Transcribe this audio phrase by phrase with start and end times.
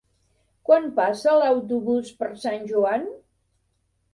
[0.69, 3.07] Quan passa l'autobús per Sant Joan?